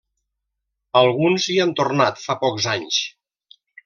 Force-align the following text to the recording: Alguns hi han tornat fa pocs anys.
Alguns 1.01 1.45
hi 1.47 1.57
han 1.65 1.73
tornat 1.81 2.21
fa 2.23 2.37
pocs 2.45 2.69
anys. 2.73 2.99